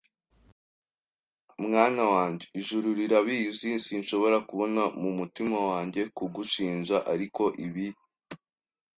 [1.59, 2.45] nywa, mwana wanjye.
[2.59, 7.87] Ijuru rirabizi, sinshobora kubona mu mutima wanjye kugushinja, ariko ibi